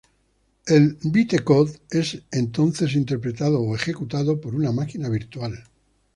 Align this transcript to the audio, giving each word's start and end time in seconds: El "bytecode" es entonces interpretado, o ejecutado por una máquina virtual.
El 0.65 0.97
"bytecode" 1.03 1.79
es 1.91 2.23
entonces 2.31 2.95
interpretado, 2.95 3.61
o 3.61 3.75
ejecutado 3.75 4.41
por 4.41 4.55
una 4.55 4.71
máquina 4.71 5.09
virtual. 5.09 5.63